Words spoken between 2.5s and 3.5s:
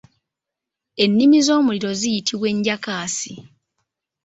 enjakaasi.